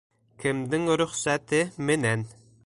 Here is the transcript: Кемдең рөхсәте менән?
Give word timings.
Кемдең 0.43 0.87
рөхсәте 1.01 1.61
менән? 1.91 2.27